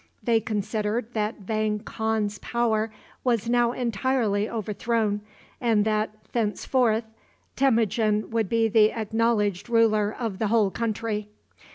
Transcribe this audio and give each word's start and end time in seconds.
They 0.23 0.39
considered 0.39 1.13
that 1.13 1.41
Vang 1.41 1.77
Khan's 1.77 2.39
power 2.39 2.91
was 3.23 3.47
now 3.47 3.71
entirely 3.71 4.49
overthrown, 4.49 5.21
and 5.61 5.85
that 5.85 6.09
thenceforth 6.31 7.03
Temujin 7.55 8.31
would 8.31 8.49
be 8.49 8.67
the 8.67 8.93
acknowledged 8.93 9.69
ruler 9.69 10.11
of 10.11 10.39
the 10.39 10.47
whole 10.47 10.71
country. 10.71 11.27